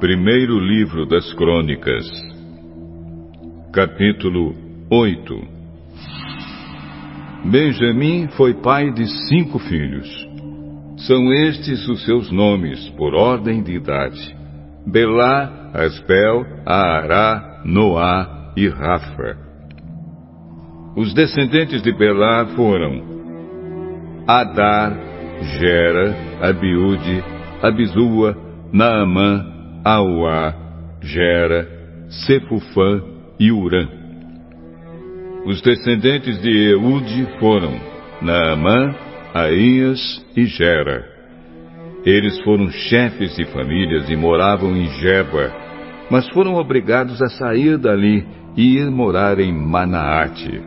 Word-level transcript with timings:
Primeiro 0.00 0.58
Livro 0.58 1.04
das 1.04 1.30
Crônicas, 1.34 2.06
capítulo 3.70 4.54
8 4.90 5.34
Benjamim 7.44 8.26
foi 8.28 8.54
pai 8.54 8.90
de 8.94 9.06
cinco 9.28 9.58
filhos. 9.58 10.08
São 11.06 11.30
estes 11.34 11.86
os 11.86 12.02
seus 12.06 12.32
nomes, 12.32 12.88
por 12.96 13.14
ordem 13.14 13.62
de 13.62 13.74
idade: 13.74 14.34
Belá, 14.86 15.70
Asbel, 15.74 16.46
Aará, 16.64 17.60
Noá 17.66 18.54
e 18.56 18.68
Rafa. 18.68 19.36
Os 20.96 21.12
descendentes 21.12 21.82
de 21.82 21.92
Belá 21.92 22.46
foram 22.56 23.02
Adar, 24.26 24.96
Gera, 25.58 26.16
Abiúde, 26.40 27.22
Abizua, 27.62 28.34
Naamã, 28.72 29.49
Auá, 29.84 30.54
Gera, 31.00 31.66
Sefufã 32.26 33.02
e 33.38 33.50
Urã. 33.50 33.88
Os 35.46 35.62
descendentes 35.62 36.38
de 36.42 36.50
Eude 36.72 37.26
foram 37.38 37.80
Naamã, 38.20 38.94
Aías 39.32 39.98
e 40.36 40.44
Gera. 40.44 41.02
Eles 42.04 42.38
foram 42.40 42.70
chefes 42.70 43.34
de 43.36 43.46
famílias 43.46 44.10
e 44.10 44.16
moravam 44.16 44.76
em 44.76 44.86
Jeba, 45.00 45.50
mas 46.10 46.28
foram 46.28 46.56
obrigados 46.56 47.22
a 47.22 47.28
sair 47.28 47.78
dali 47.78 48.26
e 48.56 48.76
ir 48.76 48.90
morar 48.90 49.38
em 49.38 49.52
Manaate. 49.52 50.60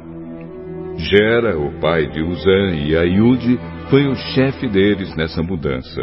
Gera, 0.98 1.58
o 1.58 1.80
pai 1.80 2.08
de 2.08 2.22
Uzã 2.22 2.72
e 2.76 2.96
Aiude, 2.96 3.59
foi 3.92 4.08
o 4.08 4.16
chefe 4.16 4.68
deles 4.68 5.16
nessa 5.16 5.44
mudança. 5.44 6.02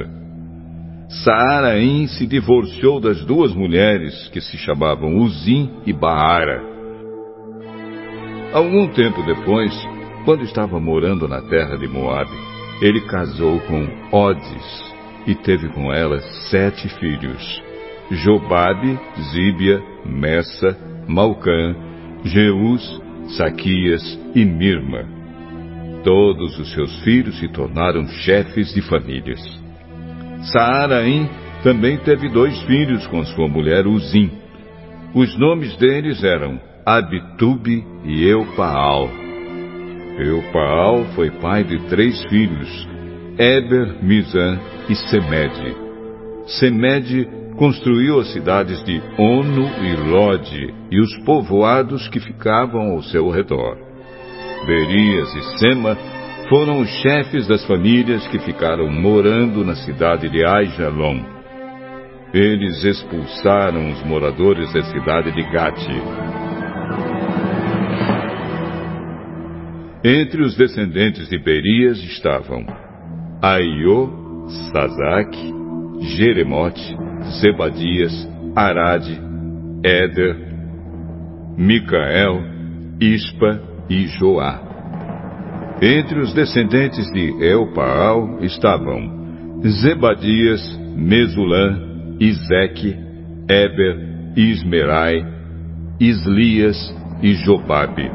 Saaraim 1.10 2.06
se 2.06 2.24
divorciou 2.24 3.00
das 3.00 3.24
duas 3.24 3.52
mulheres 3.52 4.28
que 4.28 4.40
se 4.40 4.56
chamavam 4.56 5.16
Uzim 5.16 5.68
e 5.84 5.92
Baara. 5.92 6.62
Algum 8.52 8.86
tempo 8.86 9.20
depois, 9.24 9.74
quando 10.24 10.44
estava 10.44 10.78
morando 10.78 11.26
na 11.26 11.42
terra 11.42 11.76
de 11.76 11.88
Moabe, 11.88 12.30
ele 12.80 13.00
casou 13.00 13.58
com 13.62 13.88
Odes 14.16 14.94
e 15.26 15.34
teve 15.34 15.68
com 15.70 15.92
ela 15.92 16.20
sete 16.48 16.88
filhos: 17.00 17.60
Jobabe, 18.12 18.96
Zíbia, 19.32 19.82
Messa, 20.06 20.78
Malcã, 21.08 21.74
Jeus, 22.22 23.02
Saquias 23.36 24.16
e 24.32 24.44
Mirma. 24.44 25.04
Todos 26.04 26.56
os 26.56 26.72
seus 26.72 27.02
filhos 27.02 27.36
se 27.40 27.48
tornaram 27.48 28.06
chefes 28.06 28.72
de 28.72 28.80
famílias. 28.80 29.69
Saaraim 30.42 31.28
também 31.62 31.98
teve 31.98 32.28
dois 32.28 32.60
filhos 32.62 33.06
com 33.08 33.24
sua 33.24 33.48
mulher 33.48 33.86
Uzim. 33.86 34.30
Os 35.14 35.38
nomes 35.38 35.76
deles 35.76 36.22
eram 36.24 36.60
Abitube 36.86 37.84
e 38.04 38.24
Eupaal. 38.26 39.10
Eupaal 40.18 41.04
foi 41.14 41.30
pai 41.30 41.64
de 41.64 41.78
três 41.88 42.22
filhos, 42.24 42.88
Eber, 43.38 44.02
Mizan 44.02 44.58
e 44.88 44.94
Semede. 44.94 45.76
Semede 46.46 47.28
construiu 47.56 48.18
as 48.20 48.32
cidades 48.32 48.82
de 48.84 49.00
Ono 49.18 49.68
e 49.84 50.10
Lode 50.10 50.74
e 50.90 51.00
os 51.00 51.18
povoados 51.24 52.08
que 52.08 52.18
ficavam 52.18 52.92
ao 52.92 53.02
seu 53.02 53.28
redor. 53.28 53.76
Berias 54.66 55.34
e 55.34 55.58
Sema 55.58 55.96
foram 56.50 56.80
os 56.80 56.88
chefes 57.00 57.46
das 57.46 57.64
famílias 57.64 58.26
que 58.26 58.40
ficaram 58.40 58.90
morando 58.90 59.64
na 59.64 59.76
cidade 59.76 60.28
de 60.28 60.44
Aijalon. 60.44 61.22
Eles 62.34 62.82
expulsaram 62.82 63.88
os 63.92 64.02
moradores 64.02 64.72
da 64.72 64.82
cidade 64.82 65.30
de 65.30 65.42
Gati. 65.48 66.02
Entre 70.02 70.42
os 70.42 70.56
descendentes 70.56 71.28
de 71.28 71.38
Berias 71.38 71.98
estavam 72.02 72.66
Aiô, 73.40 74.10
Sazac, 74.72 75.38
Jeremote, 76.16 76.96
Zebadias, 77.40 78.28
Arade, 78.56 79.20
Éder, 79.84 80.36
Micael, 81.56 82.42
Ispa 83.00 83.62
e 83.88 84.08
Joá. 84.08 84.69
Entre 85.82 86.20
os 86.20 86.34
descendentes 86.34 87.10
de 87.10 87.42
Elpaal 87.42 88.38
estavam 88.42 89.62
Zebadias, 89.66 90.60
Mesulã, 90.94 92.16
Iseque, 92.20 92.94
Eber, 93.48 93.96
Ismerai, 94.36 95.24
Islias 95.98 96.76
e 97.22 97.32
Jobabe. 97.32 98.10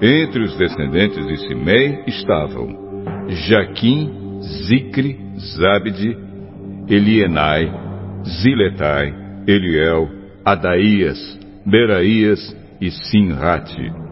Entre 0.00 0.44
os 0.44 0.56
descendentes 0.56 1.26
de 1.26 1.36
Simei 1.48 2.04
estavam 2.06 3.26
Jaquim, 3.28 4.40
Zicre, 4.68 5.18
Zabde, 5.38 6.16
Elienai, 6.88 7.72
Ziletai, 8.24 9.12
Eliel, 9.48 10.08
Adaías, 10.44 11.18
Beraías 11.66 12.56
e 12.80 12.88
Sinrate. 12.88 14.05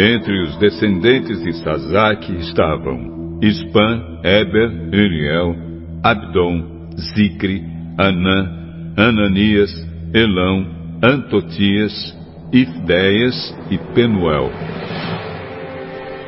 Entre 0.00 0.42
os 0.42 0.56
descendentes 0.58 1.42
de 1.42 1.52
Sazaque 1.54 2.32
estavam 2.36 3.40
Ispan, 3.42 4.20
Eber, 4.22 4.70
Uriel, 4.94 5.56
Abdon, 6.04 6.90
Zicre, 6.96 7.64
Anã, 7.98 8.94
Ananias, 8.96 9.74
Elão, 10.14 10.64
Antotias, 11.02 12.16
Ifdeias 12.52 13.58
e 13.72 13.78
Penuel. 13.92 14.52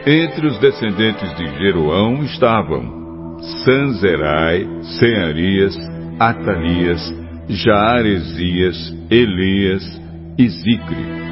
Entre 0.05 0.49
os 0.49 0.59
descendentes 0.59 1.33
de 1.37 1.47
Jeroão 1.59 2.25
estavam 2.25 3.39
Sanzerai, 3.65 4.67
Searias, 4.99 5.77
Atalias, 6.19 7.15
Jaaresias, 7.49 8.97
Elias 9.09 10.03
e 10.37 10.49
Zicre. 10.49 11.30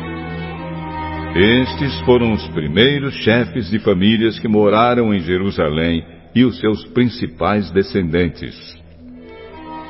Estes 1.35 2.01
foram 2.01 2.33
os 2.33 2.49
primeiros 2.49 3.15
chefes 3.15 3.71
de 3.71 3.79
famílias 3.79 4.39
que 4.39 4.49
moraram 4.49 5.13
em 5.13 5.21
Jerusalém 5.21 6.05
e 6.35 6.45
os 6.45 6.59
seus 6.59 6.85
principais 6.87 7.71
descendentes. 7.71 8.55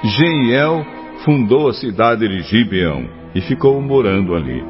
Jeiel 0.03 0.85
fundou 1.25 1.69
a 1.69 1.75
cidade 1.75 2.29
de 2.29 2.41
Gibeão 2.41 3.09
e 3.35 3.41
ficou 3.41 3.81
morando 3.81 4.35
ali. 4.35 4.63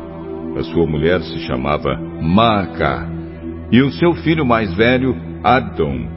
A 0.57 0.63
sua 0.63 0.87
mulher 0.87 1.21
se 1.23 1.39
chamava 1.41 1.97
Maacá 2.21 3.09
e 3.71 3.83
o 3.83 3.91
seu 3.93 4.15
filho 4.15 4.45
mais 4.45 4.73
velho, 4.75 5.15
Abdon. 5.43 6.09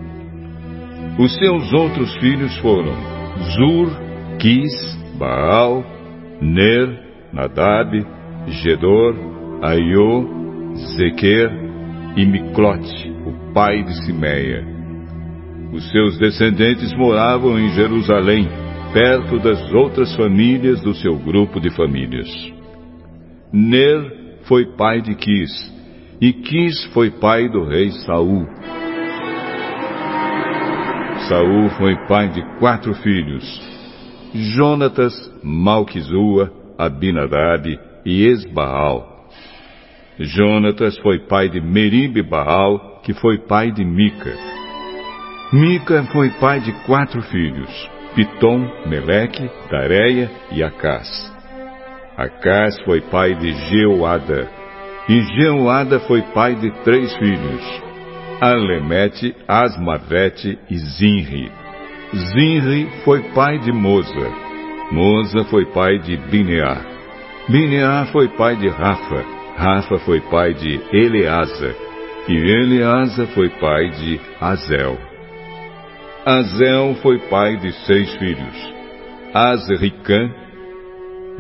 Os 1.20 1.36
seus 1.38 1.72
outros 1.74 2.16
filhos 2.18 2.56
foram 2.58 2.94
Zur, 3.56 3.90
Quis, 4.40 4.72
Baal, 5.18 5.84
Ner, 6.42 7.00
Nadab, 7.34 8.06
Gedor, 8.48 9.16
Aiô, 9.62 10.41
Zequer 10.76 11.52
e 12.16 12.26
Miclote, 12.26 13.12
o 13.26 13.54
pai 13.54 13.84
de 13.84 14.06
Simeia. 14.06 14.66
Os 15.74 15.90
seus 15.92 16.18
descendentes 16.18 16.94
moravam 16.94 17.58
em 17.58 17.70
Jerusalém, 17.70 18.48
perto 18.94 19.40
das 19.40 19.72
outras 19.74 20.14
famílias 20.16 20.82
do 20.82 20.94
seu 20.94 21.18
grupo 21.18 21.60
de 21.60 21.70
famílias. 21.70 22.28
Ner 23.54 24.40
foi 24.44 24.66
pai 24.76 25.02
de 25.02 25.16
Quis, 25.16 25.52
e 26.20 26.34
Quis 26.34 26.86
foi 26.94 27.10
pai 27.10 27.50
do 27.50 27.64
rei 27.66 27.90
Saul. 28.06 28.46
Saul 31.30 31.70
foi 31.78 31.96
pai 32.08 32.30
de 32.30 32.42
quatro 32.60 32.94
filhos: 32.96 33.46
Jonatas, 34.34 35.14
Malquizua, 35.44 36.52
Abinadab 36.78 37.80
e 38.06 38.26
Esbaal. 38.26 39.11
Jonatas 40.26 40.98
foi 41.00 41.20
pai 41.20 41.50
de 41.50 41.60
Merib 41.60 42.22
Baal, 42.22 43.02
que 43.04 43.14
foi 43.14 43.40
pai 43.40 43.72
de 43.72 43.84
Mica. 43.84 44.34
Mica 45.52 46.04
foi 46.12 46.30
pai 46.40 46.60
de 46.60 46.72
quatro 46.86 47.22
filhos, 47.24 47.90
Pitom, 48.16 48.68
Meleque, 48.86 49.50
Tareia 49.70 50.30
e 50.52 50.64
Acás. 50.64 51.08
Acás 52.18 52.80
foi 52.84 53.02
pai 53.02 53.34
de 53.36 53.52
Jeoada, 53.52 54.50
e 55.10 55.22
Jeoada 55.22 56.00
foi 56.02 56.22
pai 56.34 56.56
de 56.56 56.72
três 56.84 57.16
filhos, 57.18 57.82
Alemete, 58.40 59.36
Asmavete 59.48 60.58
e 60.70 60.78
Zinri. 60.78 61.52
Zinri 62.14 62.90
foi 63.04 63.22
pai 63.34 63.60
de 63.60 63.72
Moza. 63.72 64.32
Moza 64.92 65.46
foi 65.46 65.66
pai 65.66 66.00
de 66.00 66.18
Bineá. 66.18 66.82
Bineá 67.48 68.06
foi 68.12 68.28
pai 68.30 68.56
de 68.56 68.68
Rafa. 68.68 69.41
Rafa 69.62 70.00
foi 70.00 70.20
pai 70.22 70.56
de 70.56 70.82
Eleasa, 70.92 71.76
e 72.28 72.34
Eleasa 72.34 73.28
foi 73.28 73.48
pai 73.48 73.92
de 73.92 74.20
Azel. 74.40 74.98
Azel 76.26 76.96
foi 77.04 77.20
pai 77.30 77.58
de 77.58 77.72
seis 77.86 78.12
filhos: 78.16 78.74
Azricã, 79.32 80.34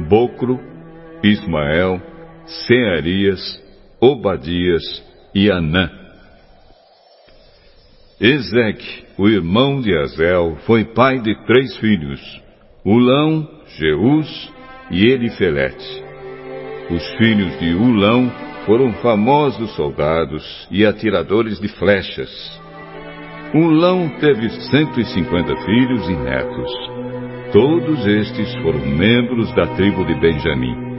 Bocro, 0.07 0.59
Ismael, 1.23 1.99
Searias, 2.45 3.41
Obadias 3.99 4.83
e 5.33 5.49
Anã. 5.49 5.89
Ezeque, 8.19 9.03
o 9.17 9.27
irmão 9.29 9.81
de 9.81 9.97
Azel, 9.97 10.57
foi 10.67 10.85
pai 10.85 11.17
de 11.17 11.33
três 11.47 11.75
filhos, 11.77 12.21
Ulão, 12.85 13.49
Jeus 13.79 14.53
e 14.91 15.07
Elifelete. 15.07 16.00
Os 16.91 17.09
filhos 17.17 17.57
de 17.57 17.73
Ulão 17.73 18.29
foram 18.65 18.91
famosos 18.95 19.73
soldados 19.75 20.67
e 20.69 20.85
atiradores 20.85 21.57
de 21.57 21.69
flechas. 21.69 22.29
Ulão 23.53 24.09
teve 24.19 24.49
150 24.49 25.55
filhos 25.63 26.09
e 26.09 26.13
netos. 26.13 26.71
Todos 27.53 28.05
estes 28.05 28.53
foram 28.61 28.85
membros 28.85 29.53
da 29.55 29.67
tribo 29.67 30.03
de 30.05 30.15
Benjamim. 30.19 30.90